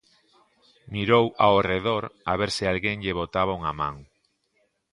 Mirou 0.93 1.25
ao 1.45 1.55
redor 1.71 2.03
a 2.31 2.33
ver 2.39 2.51
se 2.57 2.63
alguén 2.67 2.97
lle 3.03 3.17
botaba 3.19 3.57
unha 3.59 3.73
man. 3.79 3.95